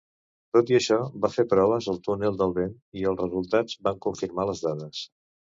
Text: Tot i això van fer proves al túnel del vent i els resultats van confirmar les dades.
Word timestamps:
Tot 0.55 0.71
i 0.71 0.77
això 0.77 0.95
van 1.25 1.33
fer 1.33 1.45
proves 1.51 1.89
al 1.93 2.01
túnel 2.09 2.41
del 2.41 2.57
vent 2.57 2.73
i 3.03 3.07
els 3.13 3.23
resultats 3.23 3.81
van 3.89 4.03
confirmar 4.07 4.49
les 4.53 4.65
dades. 4.69 5.07